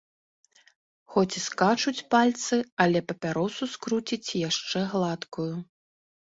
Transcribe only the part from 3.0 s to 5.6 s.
папяросу скруціць яшчэ гладкую.